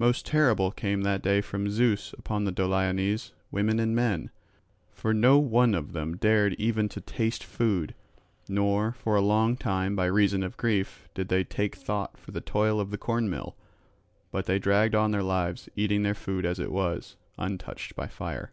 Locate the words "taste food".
7.00-7.94